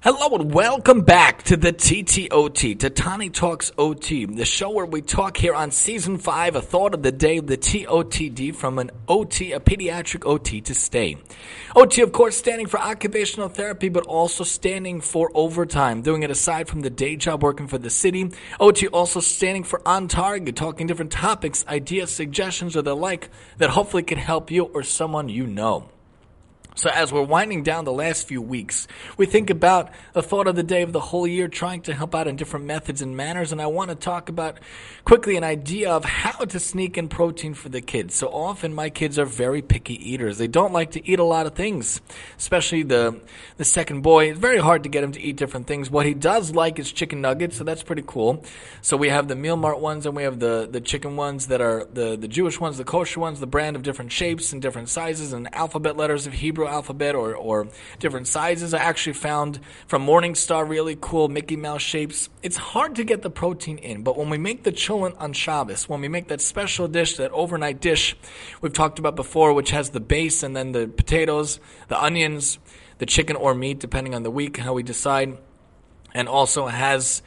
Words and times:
Hello 0.00 0.32
and 0.36 0.54
welcome 0.54 1.00
back 1.00 1.42
to 1.42 1.56
the 1.56 1.72
TTOT, 1.72 2.76
Tatani 2.76 3.32
Talks 3.32 3.72
OT, 3.76 4.26
the 4.26 4.44
show 4.44 4.70
where 4.70 4.86
we 4.86 5.02
talk 5.02 5.36
here 5.36 5.56
on 5.56 5.72
season 5.72 6.18
five, 6.18 6.54
a 6.54 6.62
thought 6.62 6.94
of 6.94 7.02
the 7.02 7.10
day, 7.10 7.40
the 7.40 7.56
TOTD 7.56 8.54
from 8.54 8.78
an 8.78 8.92
OT, 9.08 9.50
a 9.50 9.58
pediatric 9.58 10.24
OT 10.24 10.60
to 10.60 10.72
stay. 10.72 11.16
OT, 11.74 12.02
of 12.02 12.12
course, 12.12 12.36
standing 12.36 12.68
for 12.68 12.78
occupational 12.78 13.48
therapy, 13.48 13.88
but 13.88 14.06
also 14.06 14.44
standing 14.44 15.00
for 15.00 15.32
overtime, 15.34 16.00
doing 16.02 16.22
it 16.22 16.30
aside 16.30 16.68
from 16.68 16.82
the 16.82 16.90
day 16.90 17.16
job 17.16 17.42
working 17.42 17.66
for 17.66 17.78
the 17.78 17.90
city. 17.90 18.30
OT 18.60 18.86
also 18.86 19.18
standing 19.18 19.64
for 19.64 19.82
on 19.84 20.06
target, 20.06 20.54
talking 20.54 20.86
different 20.86 21.10
topics, 21.10 21.66
ideas, 21.66 22.14
suggestions, 22.14 22.76
or 22.76 22.82
the 22.82 22.94
like 22.94 23.30
that 23.56 23.70
hopefully 23.70 24.04
can 24.04 24.18
help 24.18 24.48
you 24.48 24.62
or 24.62 24.84
someone 24.84 25.28
you 25.28 25.44
know. 25.44 25.88
So, 26.78 26.90
as 26.90 27.12
we're 27.12 27.22
winding 27.22 27.64
down 27.64 27.84
the 27.84 27.92
last 27.92 28.28
few 28.28 28.40
weeks, 28.40 28.86
we 29.16 29.26
think 29.26 29.50
about 29.50 29.90
the 30.12 30.22
thought 30.22 30.46
of 30.46 30.54
the 30.54 30.62
day 30.62 30.82
of 30.82 30.92
the 30.92 31.00
whole 31.00 31.26
year, 31.26 31.48
trying 31.48 31.82
to 31.82 31.92
help 31.92 32.14
out 32.14 32.28
in 32.28 32.36
different 32.36 32.66
methods 32.66 33.02
and 33.02 33.16
manners. 33.16 33.50
And 33.50 33.60
I 33.60 33.66
want 33.66 33.90
to 33.90 33.96
talk 33.96 34.28
about 34.28 34.60
quickly 35.04 35.36
an 35.36 35.42
idea 35.42 35.90
of 35.90 36.04
how 36.04 36.44
to 36.44 36.60
sneak 36.60 36.96
in 36.96 37.08
protein 37.08 37.54
for 37.54 37.68
the 37.68 37.80
kids. 37.80 38.14
So, 38.14 38.28
often 38.28 38.72
my 38.72 38.90
kids 38.90 39.18
are 39.18 39.24
very 39.24 39.60
picky 39.60 39.94
eaters. 39.94 40.38
They 40.38 40.46
don't 40.46 40.72
like 40.72 40.92
to 40.92 41.04
eat 41.04 41.18
a 41.18 41.24
lot 41.24 41.46
of 41.46 41.56
things, 41.56 42.00
especially 42.38 42.84
the, 42.84 43.22
the 43.56 43.64
second 43.64 44.02
boy. 44.02 44.30
It's 44.30 44.38
very 44.38 44.58
hard 44.58 44.84
to 44.84 44.88
get 44.88 45.02
him 45.02 45.10
to 45.10 45.20
eat 45.20 45.34
different 45.34 45.66
things. 45.66 45.90
What 45.90 46.06
he 46.06 46.14
does 46.14 46.54
like 46.54 46.78
is 46.78 46.92
chicken 46.92 47.20
nuggets, 47.20 47.56
so 47.56 47.64
that's 47.64 47.82
pretty 47.82 48.04
cool. 48.06 48.44
So, 48.82 48.96
we 48.96 49.08
have 49.08 49.26
the 49.26 49.34
Meal 49.34 49.56
Mart 49.56 49.80
ones 49.80 50.06
and 50.06 50.14
we 50.14 50.22
have 50.22 50.38
the, 50.38 50.68
the 50.70 50.80
chicken 50.80 51.16
ones 51.16 51.48
that 51.48 51.60
are 51.60 51.88
the, 51.92 52.14
the 52.14 52.28
Jewish 52.28 52.60
ones, 52.60 52.78
the 52.78 52.84
kosher 52.84 53.18
ones, 53.18 53.40
the 53.40 53.48
brand 53.48 53.74
of 53.74 53.82
different 53.82 54.12
shapes 54.12 54.52
and 54.52 54.62
different 54.62 54.88
sizes 54.88 55.32
and 55.32 55.52
alphabet 55.52 55.96
letters 55.96 56.28
of 56.28 56.34
Hebrew 56.34 56.67
alphabet 56.68 57.14
or, 57.14 57.34
or 57.34 57.68
different 57.98 58.28
sizes. 58.28 58.74
I 58.74 58.78
actually 58.78 59.14
found 59.14 59.60
from 59.86 60.06
Morningstar 60.06 60.68
really 60.68 60.96
cool 61.00 61.28
Mickey 61.28 61.56
Mouse 61.56 61.82
shapes. 61.82 62.28
It's 62.42 62.56
hard 62.56 62.94
to 62.96 63.04
get 63.04 63.22
the 63.22 63.30
protein 63.30 63.78
in, 63.78 64.02
but 64.02 64.16
when 64.16 64.30
we 64.30 64.38
make 64.38 64.62
the 64.62 64.72
cholent 64.72 65.20
on 65.20 65.32
Shabbos, 65.32 65.88
when 65.88 66.00
we 66.00 66.08
make 66.08 66.28
that 66.28 66.40
special 66.40 66.88
dish, 66.88 67.16
that 67.16 67.30
overnight 67.32 67.80
dish 67.80 68.16
we've 68.60 68.72
talked 68.72 68.98
about 68.98 69.16
before, 69.16 69.52
which 69.52 69.70
has 69.70 69.90
the 69.90 70.00
base 70.00 70.42
and 70.42 70.54
then 70.56 70.72
the 70.72 70.86
potatoes, 70.86 71.60
the 71.88 72.02
onions, 72.02 72.58
the 72.98 73.06
chicken 73.06 73.36
or 73.36 73.54
meat, 73.54 73.78
depending 73.78 74.14
on 74.14 74.22
the 74.22 74.30
week, 74.30 74.56
how 74.58 74.74
we 74.74 74.82
decide, 74.82 75.38
and 76.14 76.28
also 76.28 76.66
has 76.66 77.22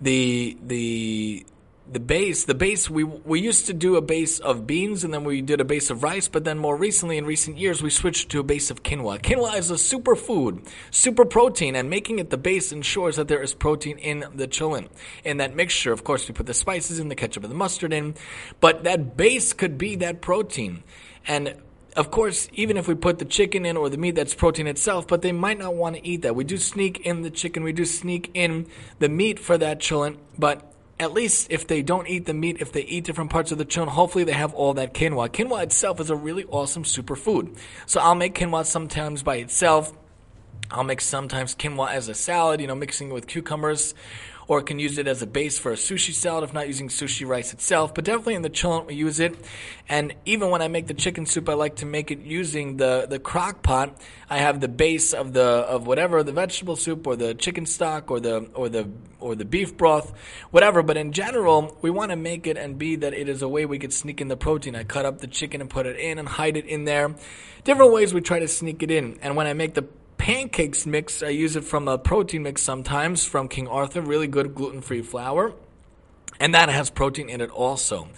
the 0.00 0.56
the 0.62 1.46
the 1.92 2.00
base, 2.00 2.44
the 2.44 2.54
base, 2.54 2.88
we 2.88 3.02
we 3.02 3.40
used 3.40 3.66
to 3.66 3.72
do 3.72 3.96
a 3.96 4.00
base 4.00 4.38
of 4.38 4.64
beans 4.64 5.02
and 5.02 5.12
then 5.12 5.24
we 5.24 5.42
did 5.42 5.60
a 5.60 5.64
base 5.64 5.90
of 5.90 6.04
rice, 6.04 6.28
but 6.28 6.44
then 6.44 6.56
more 6.56 6.76
recently, 6.76 7.18
in 7.18 7.26
recent 7.26 7.58
years, 7.58 7.82
we 7.82 7.90
switched 7.90 8.30
to 8.30 8.38
a 8.38 8.44
base 8.44 8.70
of 8.70 8.84
quinoa. 8.84 9.20
Quinoa 9.20 9.58
is 9.58 9.72
a 9.72 9.78
super 9.78 10.14
food, 10.14 10.62
super 10.92 11.24
protein, 11.24 11.74
and 11.74 11.90
making 11.90 12.20
it 12.20 12.30
the 12.30 12.36
base 12.36 12.70
ensures 12.70 13.16
that 13.16 13.26
there 13.26 13.42
is 13.42 13.54
protein 13.54 13.98
in 13.98 14.24
the 14.34 14.46
cholent. 14.46 14.88
In 15.24 15.38
that 15.38 15.56
mixture, 15.56 15.92
of 15.92 16.04
course, 16.04 16.28
we 16.28 16.34
put 16.34 16.46
the 16.46 16.54
spices 16.54 17.00
in, 17.00 17.08
the 17.08 17.16
ketchup 17.16 17.42
and 17.42 17.50
the 17.50 17.56
mustard 17.56 17.92
in, 17.92 18.14
but 18.60 18.84
that 18.84 19.16
base 19.16 19.52
could 19.52 19.76
be 19.76 19.96
that 19.96 20.20
protein. 20.20 20.84
And 21.26 21.56
of 21.96 22.12
course, 22.12 22.48
even 22.52 22.76
if 22.76 22.86
we 22.86 22.94
put 22.94 23.18
the 23.18 23.24
chicken 23.24 23.66
in 23.66 23.76
or 23.76 23.90
the 23.90 23.98
meat, 23.98 24.14
that's 24.14 24.34
protein 24.34 24.68
itself, 24.68 25.08
but 25.08 25.22
they 25.22 25.32
might 25.32 25.58
not 25.58 25.74
want 25.74 25.96
to 25.96 26.06
eat 26.06 26.22
that. 26.22 26.36
We 26.36 26.44
do 26.44 26.56
sneak 26.56 27.00
in 27.00 27.22
the 27.22 27.30
chicken, 27.30 27.64
we 27.64 27.72
do 27.72 27.84
sneak 27.84 28.30
in 28.32 28.68
the 29.00 29.08
meat 29.08 29.40
for 29.40 29.58
that 29.58 29.80
cholent, 29.80 30.18
but 30.38 30.69
at 31.00 31.14
least 31.14 31.46
if 31.50 31.66
they 31.66 31.82
don't 31.82 32.06
eat 32.08 32.26
the 32.26 32.34
meat, 32.34 32.58
if 32.60 32.72
they 32.72 32.82
eat 32.82 33.04
different 33.04 33.30
parts 33.30 33.50
of 33.50 33.58
the 33.58 33.64
chon, 33.64 33.88
hopefully 33.88 34.24
they 34.24 34.32
have 34.32 34.52
all 34.52 34.74
that 34.74 34.92
quinoa. 34.92 35.30
Quinoa 35.30 35.62
itself 35.62 35.98
is 35.98 36.10
a 36.10 36.16
really 36.16 36.44
awesome 36.44 36.84
superfood. 36.84 37.56
So 37.86 38.00
I'll 38.00 38.14
make 38.14 38.34
quinoa 38.34 38.66
sometimes 38.66 39.22
by 39.22 39.36
itself. 39.36 39.92
I'll 40.70 40.84
make 40.84 41.00
sometimes 41.00 41.54
quinoa 41.54 41.90
as 41.90 42.08
a 42.08 42.14
salad, 42.14 42.60
you 42.60 42.66
know, 42.66 42.74
mixing 42.74 43.08
it 43.10 43.14
with 43.14 43.26
cucumbers 43.26 43.94
or 44.50 44.60
can 44.62 44.80
use 44.80 44.98
it 44.98 45.06
as 45.06 45.22
a 45.22 45.28
base 45.28 45.60
for 45.60 45.70
a 45.70 45.76
sushi 45.76 46.12
salad 46.12 46.42
if 46.42 46.52
not 46.52 46.66
using 46.66 46.88
sushi 46.88 47.24
rice 47.24 47.52
itself. 47.52 47.94
But 47.94 48.04
definitely 48.04 48.34
in 48.34 48.42
the 48.42 48.50
cholent 48.50 48.86
we 48.88 48.96
use 48.96 49.20
it. 49.20 49.36
And 49.88 50.12
even 50.24 50.50
when 50.50 50.60
I 50.60 50.66
make 50.66 50.88
the 50.88 50.94
chicken 50.94 51.24
soup, 51.24 51.48
I 51.48 51.54
like 51.54 51.76
to 51.76 51.86
make 51.86 52.10
it 52.10 52.18
using 52.18 52.76
the, 52.76 53.06
the 53.08 53.20
crock 53.20 53.62
pot. 53.62 53.96
I 54.28 54.38
have 54.38 54.58
the 54.60 54.66
base 54.66 55.14
of 55.14 55.32
the 55.32 55.44
of 55.44 55.86
whatever 55.86 56.24
the 56.24 56.32
vegetable 56.32 56.74
soup 56.74 57.06
or 57.06 57.14
the 57.14 57.32
chicken 57.32 57.64
stock 57.64 58.10
or 58.10 58.18
the 58.18 58.50
or 58.54 58.68
the 58.68 58.90
or 59.20 59.36
the 59.36 59.44
beef 59.44 59.76
broth, 59.76 60.12
whatever. 60.50 60.82
But 60.82 60.96
in 60.96 61.12
general, 61.12 61.78
we 61.80 61.90
want 61.90 62.10
to 62.10 62.16
make 62.16 62.48
it 62.48 62.56
and 62.56 62.76
be 62.76 62.96
that 62.96 63.14
it 63.14 63.28
is 63.28 63.42
a 63.42 63.48
way 63.48 63.66
we 63.66 63.78
could 63.78 63.92
sneak 63.92 64.20
in 64.20 64.26
the 64.26 64.36
protein. 64.36 64.74
I 64.74 64.82
cut 64.82 65.06
up 65.06 65.20
the 65.20 65.28
chicken 65.28 65.60
and 65.60 65.70
put 65.70 65.86
it 65.86 65.96
in 65.96 66.18
and 66.18 66.28
hide 66.28 66.56
it 66.56 66.66
in 66.66 66.86
there. 66.86 67.14
Different 67.62 67.92
ways 67.92 68.12
we 68.12 68.20
try 68.20 68.40
to 68.40 68.48
sneak 68.48 68.82
it 68.82 68.90
in. 68.90 69.20
And 69.22 69.36
when 69.36 69.46
I 69.46 69.52
make 69.52 69.74
the 69.74 69.86
pancakes 70.20 70.84
mix. 70.84 71.22
I 71.22 71.30
use 71.30 71.56
it 71.56 71.64
from 71.64 71.88
a 71.88 71.96
protein 71.96 72.42
mix 72.42 72.60
sometimes 72.60 73.24
from 73.24 73.48
King 73.48 73.66
Arthur, 73.66 74.02
really 74.02 74.26
good 74.26 74.54
gluten 74.54 74.82
free 74.82 75.00
flour. 75.00 75.54
And 76.40 76.54
that 76.54 76.70
has 76.70 76.90
protein 76.90 77.28
in 77.28 77.40
it 77.40 77.50
also. 77.50 78.08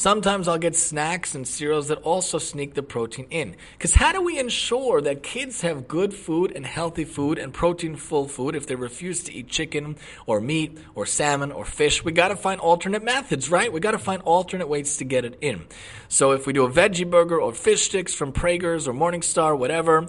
Sometimes 0.00 0.48
I'll 0.48 0.56
get 0.56 0.76
snacks 0.76 1.34
and 1.34 1.46
cereals 1.46 1.88
that 1.88 1.98
also 1.98 2.38
sneak 2.38 2.72
the 2.72 2.82
protein 2.82 3.26
in. 3.28 3.54
Because 3.76 3.92
how 3.92 4.12
do 4.12 4.22
we 4.22 4.38
ensure 4.38 5.02
that 5.02 5.22
kids 5.22 5.60
have 5.60 5.88
good 5.88 6.14
food 6.14 6.52
and 6.56 6.64
healthy 6.64 7.04
food 7.04 7.38
and 7.38 7.52
protein 7.52 7.96
full 7.96 8.26
food 8.26 8.54
if 8.54 8.66
they 8.66 8.76
refuse 8.76 9.22
to 9.24 9.32
eat 9.34 9.48
chicken 9.48 9.96
or 10.24 10.40
meat 10.40 10.78
or 10.94 11.04
salmon 11.04 11.52
or 11.52 11.66
fish? 11.66 12.02
We 12.02 12.12
got 12.12 12.28
to 12.28 12.36
find 12.36 12.60
alternate 12.62 13.02
methods, 13.02 13.50
right? 13.50 13.70
We 13.70 13.80
got 13.80 13.90
to 13.90 13.98
find 13.98 14.22
alternate 14.22 14.68
ways 14.68 14.96
to 14.98 15.04
get 15.04 15.26
it 15.26 15.36
in. 15.42 15.66
So 16.08 16.32
if 16.32 16.46
we 16.46 16.54
do 16.54 16.64
a 16.64 16.70
veggie 16.70 17.08
burger 17.08 17.38
or 17.38 17.52
fish 17.52 17.82
sticks 17.82 18.14
from 18.14 18.32
Praeger's 18.32 18.88
or 18.88 18.94
Morningstar, 18.94 19.56
whatever, 19.58 20.08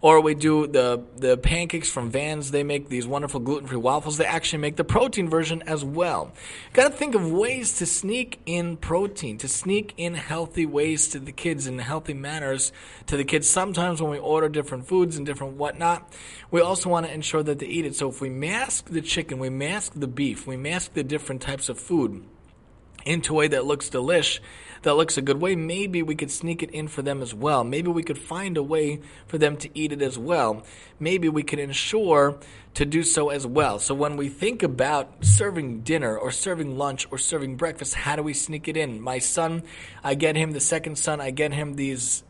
or 0.00 0.20
we 0.20 0.34
do 0.34 0.68
the, 0.68 1.02
the 1.16 1.36
pancakes 1.36 1.90
from 1.90 2.10
Vans, 2.10 2.52
they 2.52 2.62
make 2.62 2.88
these 2.88 3.08
wonderful 3.08 3.40
gluten 3.40 3.66
free 3.66 3.76
waffles. 3.76 4.18
They 4.18 4.24
actually 4.24 4.60
make 4.60 4.76
the 4.76 4.84
protein 4.84 5.28
version 5.28 5.62
as 5.66 5.84
well. 5.84 6.32
Got 6.72 6.92
to 6.92 6.96
think 7.12 7.24
of 7.26 7.30
ways 7.30 7.74
to 7.74 7.84
sneak 7.84 8.40
in 8.46 8.74
protein, 8.74 9.36
to 9.36 9.46
sneak 9.46 9.92
in 9.98 10.14
healthy 10.14 10.64
ways 10.64 11.08
to 11.08 11.18
the 11.18 11.30
kids 11.30 11.66
in 11.66 11.78
healthy 11.78 12.14
manners 12.14 12.72
to 13.04 13.18
the 13.18 13.24
kids. 13.24 13.46
Sometimes 13.46 14.00
when 14.00 14.10
we 14.10 14.18
order 14.18 14.48
different 14.48 14.86
foods 14.86 15.18
and 15.18 15.26
different 15.26 15.58
whatnot, 15.58 16.10
we 16.50 16.62
also 16.62 16.88
want 16.88 17.04
to 17.04 17.12
ensure 17.12 17.42
that 17.42 17.58
they 17.58 17.66
eat 17.66 17.84
it. 17.84 17.94
So 17.94 18.08
if 18.08 18.22
we 18.22 18.30
mask 18.30 18.88
the 18.88 19.02
chicken, 19.02 19.38
we 19.38 19.50
mask 19.50 19.92
the 19.94 20.06
beef, 20.06 20.46
we 20.46 20.56
mask 20.56 20.94
the 20.94 21.04
different 21.04 21.42
types 21.42 21.68
of 21.68 21.78
food 21.78 22.24
into 23.04 23.34
a 23.34 23.36
way 23.36 23.48
that 23.48 23.64
looks 23.64 23.90
delish, 23.90 24.40
that 24.82 24.94
looks 24.94 25.16
a 25.16 25.22
good 25.22 25.40
way, 25.40 25.54
maybe 25.54 26.02
we 26.02 26.14
could 26.14 26.30
sneak 26.30 26.62
it 26.62 26.70
in 26.70 26.88
for 26.88 27.02
them 27.02 27.22
as 27.22 27.34
well. 27.34 27.62
Maybe 27.64 27.88
we 27.88 28.02
could 28.02 28.18
find 28.18 28.56
a 28.56 28.62
way 28.62 29.00
for 29.26 29.38
them 29.38 29.56
to 29.58 29.70
eat 29.78 29.92
it 29.92 30.02
as 30.02 30.18
well. 30.18 30.64
Maybe 30.98 31.28
we 31.28 31.42
could 31.42 31.60
ensure 31.60 32.38
to 32.74 32.84
do 32.84 33.02
so 33.02 33.28
as 33.28 33.46
well. 33.46 33.78
So 33.78 33.94
when 33.94 34.16
we 34.16 34.28
think 34.28 34.62
about 34.62 35.24
serving 35.24 35.82
dinner 35.82 36.16
or 36.16 36.30
serving 36.30 36.76
lunch 36.78 37.06
or 37.10 37.18
serving 37.18 37.56
breakfast, 37.56 37.94
how 37.94 38.16
do 38.16 38.22
we 38.22 38.34
sneak 38.34 38.66
it 38.66 38.76
in? 38.76 39.00
My 39.00 39.18
son, 39.18 39.62
I 40.02 40.14
get 40.14 40.36
him, 40.36 40.52
the 40.52 40.60
second 40.60 40.96
son, 40.96 41.20
I 41.20 41.30
get 41.30 41.52
him 41.52 41.74
these 41.74 42.24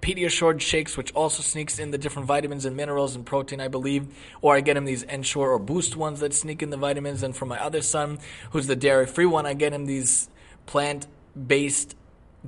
Pediasure 0.00 0.60
shakes, 0.60 0.96
which 0.96 1.12
also 1.12 1.42
sneaks 1.42 1.78
in 1.78 1.90
the 1.90 1.98
different 1.98 2.26
vitamins 2.26 2.64
and 2.64 2.76
minerals 2.76 3.16
and 3.16 3.26
protein, 3.26 3.60
I 3.60 3.68
believe. 3.68 4.06
Or 4.40 4.54
I 4.54 4.60
get 4.60 4.76
him 4.76 4.84
these 4.84 5.02
Ensure 5.02 5.50
or 5.50 5.58
Boost 5.58 5.96
ones 5.96 6.20
that 6.20 6.34
sneak 6.34 6.62
in 6.62 6.70
the 6.70 6.76
vitamins. 6.76 7.22
And 7.22 7.36
for 7.36 7.46
my 7.46 7.62
other 7.62 7.82
son, 7.82 8.18
who's 8.50 8.66
the 8.66 8.76
dairy 8.76 9.06
free 9.06 9.26
one, 9.26 9.46
I 9.46 9.54
get 9.54 9.72
him 9.72 9.86
these 9.86 10.30
plant 10.66 11.06
based 11.46 11.94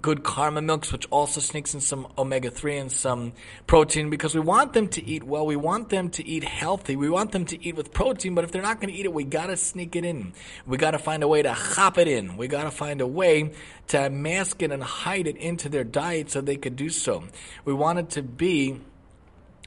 good 0.01 0.23
karma 0.23 0.63
milks, 0.63 0.93
which 0.93 1.07
also 1.11 1.41
sneaks 1.41 1.75
in 1.75 1.81
some 1.81 2.07
omega 2.17 2.51
3 2.51 2.79
and 2.79 2.93
some 2.93 3.33
protein 3.67 4.09
because 4.09 4.35
we 4.35 4.41
want 4.41 4.73
them 4.73 4.89
to 4.89 5.05
eat 5.05 5.25
well. 5.25 5.45
We 5.45 5.57
want 5.57 5.89
them 5.89 6.11
to 6.11 6.27
eat 6.27 6.45
healthy. 6.45 6.97
We 6.97 7.11
want 7.11 7.33
them 7.33 7.45
to 7.47 7.65
eat 7.65 7.77
with 7.77 7.93
protein, 7.93 8.35
but 8.35 8.45
if 8.45 8.53
they're 8.53 8.63
not 8.63 8.81
going 8.81 8.93
to 8.93 8.99
eat 8.99 9.05
it, 9.05 9.13
we 9.13 9.25
got 9.25 9.47
to 9.47 9.57
sneak 9.57 9.97
it 9.97 10.05
in. 10.05 10.33
We 10.67 10.77
got 10.77 10.93
to 10.93 10.99
find 10.99 11.23
a 11.23 11.29
way 11.29 11.43
to 11.43 11.53
hop 11.53 11.99
it 11.99 12.09
in. 12.09 12.37
We 12.37 12.47
got 12.49 12.65
to 12.65 12.71
find 12.71 13.01
a 13.01 13.07
way 13.07 13.53
to 13.89 14.11
mask 14.11 14.63
it 14.63 14.71
and 14.71 14.83
hide 14.83 15.27
it 15.27 15.37
into 15.37 15.69
their 15.69 15.85
diet 15.85 16.31
so 16.31 16.41
they 16.41 16.57
could 16.57 16.77
do 16.77 16.89
so. 16.89 17.25
We 17.65 17.75
want 17.75 17.99
it 17.99 18.11
to 18.11 18.23
be 18.23 18.81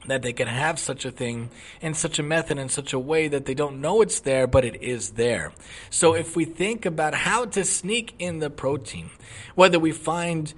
that 0.07 0.21
they 0.21 0.33
can 0.33 0.47
have 0.47 0.79
such 0.79 1.05
a 1.05 1.11
thing 1.11 1.49
in 1.81 1.93
such 1.93 2.19
a 2.19 2.23
method 2.23 2.57
in 2.57 2.69
such 2.69 2.93
a 2.93 2.99
way 2.99 3.27
that 3.27 3.45
they 3.45 3.53
don't 3.53 3.79
know 3.81 4.01
it's 4.01 4.19
there 4.21 4.47
but 4.47 4.65
it 4.65 4.81
is 4.81 5.11
there. 5.11 5.53
So 5.89 6.13
if 6.15 6.35
we 6.35 6.45
think 6.45 6.85
about 6.85 7.13
how 7.13 7.45
to 7.45 7.63
sneak 7.63 8.13
in 8.19 8.39
the 8.39 8.49
protein 8.49 9.09
whether 9.55 9.79
we 9.79 9.91
find 9.91 10.53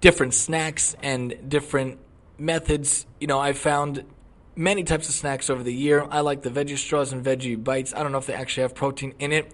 different 0.00 0.34
snacks 0.34 0.96
and 1.02 1.34
different 1.48 1.98
methods 2.38 3.06
you 3.20 3.26
know 3.26 3.38
i 3.38 3.52
found 3.52 4.04
many 4.56 4.84
types 4.84 5.08
of 5.08 5.14
snacks 5.14 5.48
over 5.48 5.62
the 5.62 5.72
year. 5.72 6.06
I 6.10 6.20
like 6.20 6.42
the 6.42 6.50
veggie 6.50 6.76
straws 6.76 7.12
and 7.12 7.24
veggie 7.24 7.62
bites. 7.62 7.94
I 7.94 8.02
don't 8.02 8.12
know 8.12 8.18
if 8.18 8.26
they 8.26 8.34
actually 8.34 8.62
have 8.62 8.74
protein 8.74 9.14
in 9.18 9.32
it 9.32 9.52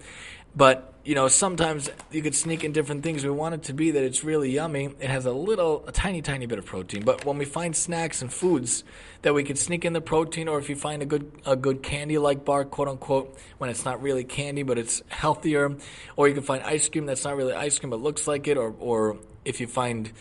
but 0.59 0.93
you 1.05 1.15
know, 1.15 1.29
sometimes 1.29 1.89
you 2.11 2.21
could 2.21 2.35
sneak 2.35 2.65
in 2.65 2.73
different 2.73 3.01
things. 3.01 3.23
We 3.23 3.29
want 3.31 3.55
it 3.55 3.63
to 3.63 3.73
be 3.73 3.91
that 3.91 4.03
it's 4.03 4.23
really 4.25 4.51
yummy. 4.51 4.89
It 4.99 5.09
has 5.09 5.25
a 5.25 5.31
little, 5.31 5.85
a 5.87 5.93
tiny, 5.93 6.21
tiny 6.21 6.45
bit 6.45 6.59
of 6.59 6.65
protein. 6.65 7.03
But 7.03 7.25
when 7.25 7.37
we 7.37 7.45
find 7.45 7.73
snacks 7.75 8.21
and 8.21 8.31
foods 8.31 8.83
that 9.21 9.33
we 9.33 9.45
could 9.45 9.57
sneak 9.57 9.85
in 9.85 9.93
the 9.93 10.01
protein, 10.01 10.49
or 10.49 10.59
if 10.59 10.69
you 10.69 10.75
find 10.75 11.01
a 11.01 11.05
good, 11.05 11.31
a 11.45 11.55
good 11.55 11.81
candy-like 11.81 12.43
bar, 12.43 12.65
quote 12.65 12.89
unquote, 12.89 13.39
when 13.57 13.69
it's 13.69 13.85
not 13.85 14.03
really 14.03 14.25
candy 14.25 14.63
but 14.63 14.77
it's 14.77 15.01
healthier, 15.07 15.77
or 16.17 16.27
you 16.27 16.33
can 16.33 16.43
find 16.43 16.61
ice 16.63 16.89
cream 16.89 17.05
that's 17.05 17.23
not 17.23 17.37
really 17.37 17.53
ice 17.53 17.79
cream 17.79 17.89
but 17.89 18.01
looks 18.01 18.27
like 18.27 18.47
it, 18.47 18.57
or, 18.57 18.75
or 18.79 19.17
if 19.45 19.61
you 19.61 19.67
find 19.67 20.11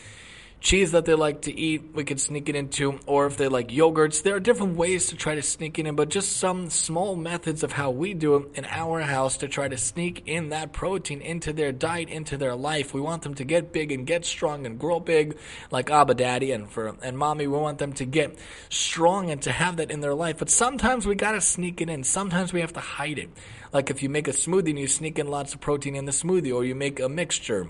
cheese 0.61 0.93
that 0.93 1.05
they 1.05 1.15
like 1.15 1.43
to 1.43 1.57
eat, 1.57 1.91
we 1.95 2.05
could 2.05 2.21
sneak 2.21 2.49
it 2.49 2.57
into, 2.57 2.99
or 3.07 3.27
if 3.27 3.37
they 3.37 3.49
like 3.49 3.69
yogurts, 3.69 4.23
there 4.23 4.35
are 4.35 4.41
different 4.41 4.77
ways 4.77 5.09
to 5.09 5.17
try 5.17 5.35
to 5.35 5.43
sneak 5.43 5.79
it 5.79 5.87
in, 5.87 5.95
but 5.95 6.09
just 6.09 6.37
some 6.37 6.71
small 6.71 7.15
methods 7.17 7.63
of 7.63 7.73
how 7.73 7.91
we 7.91 8.15
do 8.15 8.37
it 8.37 8.49
in 8.55 8.65
our 8.65 9.01
house 9.01 9.37
to 9.39 9.49
try 9.49 9.69
to 9.69 9.79
sneak 9.79 10.23
in 10.27 10.49
that 10.49 10.73
protein 10.73 11.21
into 11.21 11.53
their 11.53 11.73
diet, 11.73 12.09
into 12.09 12.37
their 12.37 12.55
life. 12.55 12.93
We 12.93 13.01
want 13.01 13.23
them 13.23 13.35
to 13.35 13.45
get 13.45 13.73
big 13.73 13.93
and 13.93 14.07
get 14.07 14.25
strong 14.25 14.67
and 14.67 14.79
grow 14.79 15.01
big 15.01 15.39
like 15.71 15.91
Abba 15.91 16.15
Daddy 16.15 16.53
and 16.53 16.71
for 16.71 16.97
and 17.03 17.17
Mommy, 17.17 17.47
we 17.47 17.57
want 17.57 17.79
them 17.79 17.93
to 17.95 18.05
get 18.05 18.39
strong 18.69 19.31
and 19.31 19.41
to 19.43 19.53
have 19.53 19.77
that 19.77 19.91
in 19.91 20.01
their 20.01 20.15
life. 20.15 20.39
But 20.39 20.51
sometimes 20.51 21.07
we 21.07 21.15
gotta 21.15 21.41
sneak 21.41 21.81
it 21.81 21.89
in. 21.89 22.05
Sometimes 22.05 22.53
we 22.53 22.61
have 22.61 22.73
to 22.73 22.81
hide 22.81 23.19
it. 23.19 23.31
Like 23.73 23.91
if 23.91 24.03
you 24.03 24.09
make 24.09 24.29
a 24.29 24.33
smoothie 24.33 24.71
and 24.71 24.79
you 24.79 24.89
sneak 24.89 25.19
in 25.19 25.29
lots 25.29 25.55
of 25.55 25.61
protein 25.61 25.95
in 25.95 26.05
the 26.05 26.13
smoothie, 26.13 26.55
or 26.55 26.65
you 26.65 26.75
make 26.75 27.01
a 27.01 27.09
mixture 27.09 27.69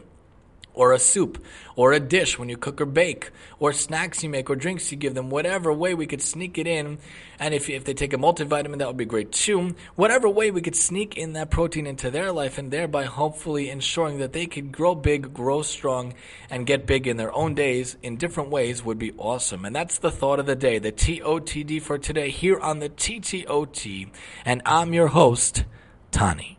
or 0.78 0.92
a 0.92 0.98
soup, 0.98 1.44
or 1.74 1.92
a 1.92 1.98
dish 1.98 2.38
when 2.38 2.48
you 2.48 2.56
cook 2.56 2.80
or 2.80 2.86
bake, 2.86 3.32
or 3.58 3.72
snacks 3.72 4.22
you 4.22 4.30
make, 4.30 4.48
or 4.48 4.54
drinks 4.54 4.92
you 4.92 4.96
give 4.96 5.12
them, 5.12 5.28
whatever 5.28 5.72
way 5.72 5.92
we 5.92 6.06
could 6.06 6.22
sneak 6.22 6.56
it 6.56 6.68
in. 6.68 6.98
And 7.40 7.52
if, 7.52 7.68
if 7.68 7.84
they 7.84 7.94
take 7.94 8.12
a 8.12 8.16
multivitamin, 8.16 8.78
that 8.78 8.86
would 8.86 8.96
be 8.96 9.04
great 9.04 9.32
too. 9.32 9.74
Whatever 9.96 10.28
way 10.28 10.52
we 10.52 10.60
could 10.60 10.76
sneak 10.76 11.18
in 11.18 11.32
that 11.32 11.50
protein 11.50 11.84
into 11.84 12.12
their 12.12 12.30
life 12.30 12.58
and 12.58 12.70
thereby 12.70 13.06
hopefully 13.06 13.70
ensuring 13.70 14.18
that 14.18 14.32
they 14.32 14.46
could 14.46 14.70
grow 14.70 14.94
big, 14.94 15.34
grow 15.34 15.62
strong, 15.62 16.14
and 16.48 16.64
get 16.64 16.86
big 16.86 17.08
in 17.08 17.16
their 17.16 17.34
own 17.34 17.56
days 17.56 17.96
in 18.00 18.16
different 18.16 18.50
ways 18.50 18.84
would 18.84 19.00
be 19.00 19.12
awesome. 19.18 19.64
And 19.64 19.74
that's 19.74 19.98
the 19.98 20.12
thought 20.12 20.38
of 20.38 20.46
the 20.46 20.54
day, 20.54 20.78
the 20.78 20.92
TOTD 20.92 21.82
for 21.82 21.98
today 21.98 22.30
here 22.30 22.60
on 22.60 22.78
the 22.78 22.88
TTOT. 22.88 24.10
And 24.44 24.62
I'm 24.64 24.94
your 24.94 25.08
host, 25.08 25.64
Tani. 26.12 26.57